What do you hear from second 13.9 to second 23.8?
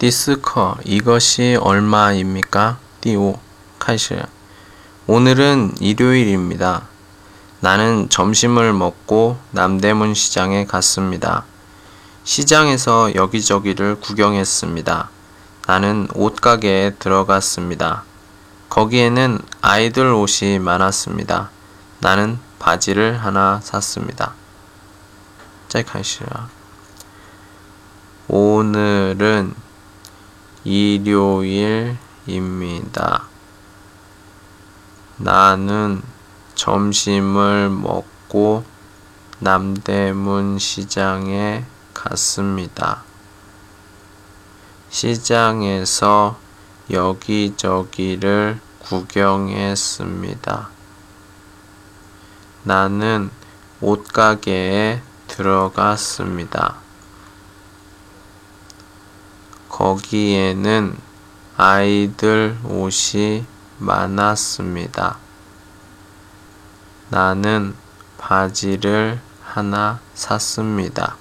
구경했습니다. 나는 옷가게에 들어갔습니다. 거기에는 아이들 옷이 많았습니다. 나는 바지를 하나